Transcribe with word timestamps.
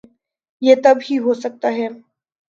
یہ 0.61 0.75
تب 0.83 0.97
ہی 1.09 1.17
ہو 1.17 1.33
سکتا 1.43 1.69
ہے۔ 1.73 1.87